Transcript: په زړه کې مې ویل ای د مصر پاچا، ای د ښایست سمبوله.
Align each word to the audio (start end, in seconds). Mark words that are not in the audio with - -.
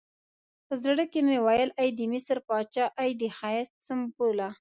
په 0.67 0.73
زړه 0.83 1.03
کې 1.11 1.19
مې 1.27 1.37
ویل 1.45 1.71
ای 1.81 1.89
د 1.97 2.01
مصر 2.13 2.37
پاچا، 2.47 2.85
ای 3.01 3.09
د 3.21 3.23
ښایست 3.37 3.75
سمبوله. 3.87 4.47